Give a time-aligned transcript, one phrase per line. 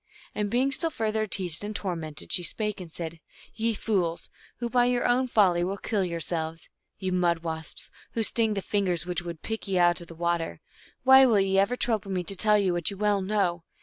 [0.33, 3.19] And being still further teased and tormented, she spake and said,"
[3.63, 8.55] Ye fools, who by your own folly will kill yourselves; ye mud wasps, who sting
[8.55, 10.59] the fingers which would pick ye out of the water,
[11.03, 13.63] why will ye ever trouble me to tell you what you well know